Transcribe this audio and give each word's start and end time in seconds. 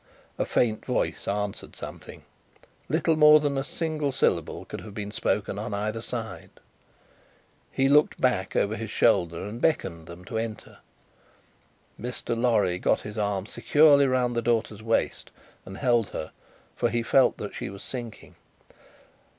A 0.39 0.45
faint 0.45 0.83
voice 0.83 1.27
answered 1.27 1.75
something. 1.75 2.23
Little 2.89 3.15
more 3.15 3.39
than 3.39 3.55
a 3.55 3.63
single 3.63 4.11
syllable 4.11 4.65
could 4.65 4.81
have 4.81 4.95
been 4.95 5.11
spoken 5.11 5.59
on 5.59 5.75
either 5.75 6.01
side. 6.01 6.49
He 7.71 7.87
looked 7.87 8.19
back 8.19 8.55
over 8.55 8.75
his 8.75 8.89
shoulder, 8.89 9.45
and 9.45 9.61
beckoned 9.61 10.07
them 10.07 10.25
to 10.25 10.39
enter. 10.39 10.79
Mr. 12.01 12.35
Lorry 12.35 12.79
got 12.79 13.01
his 13.01 13.19
arm 13.19 13.45
securely 13.45 14.07
round 14.07 14.35
the 14.35 14.41
daughter's 14.41 14.81
waist, 14.81 15.29
and 15.67 15.77
held 15.77 16.09
her; 16.09 16.31
for 16.75 16.89
he 16.89 17.03
felt 17.03 17.37
that 17.37 17.53
she 17.53 17.69
was 17.69 17.83
sinking. 17.83 18.33